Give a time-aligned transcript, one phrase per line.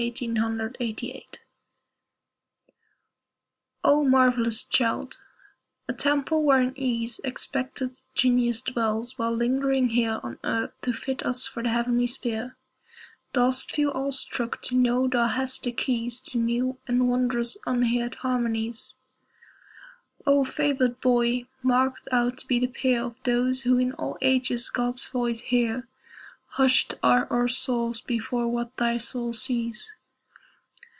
[3.83, 5.21] _)O marvellous child,
[5.87, 11.21] a temple where in ease Expectant Genius dwells, while lingering here On earth to fit
[11.23, 12.57] us for the heavenly sphere,
[13.33, 18.15] Dost feel awe struck to know thou hast the keys To new and wondrous unheard
[18.15, 18.95] harmonies?
[20.25, 24.67] O favored boy, marked out to be the peer Of those who in all ages
[24.71, 25.87] God's voice hear,
[26.55, 29.89] Hushed are our souls before what thy soul sees!